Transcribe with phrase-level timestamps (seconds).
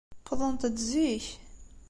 [0.31, 1.25] Wwḍent-d zik.